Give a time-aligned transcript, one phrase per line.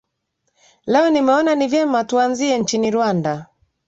[0.85, 3.45] leo nimeona ni vyema tuanzie nchini rwanda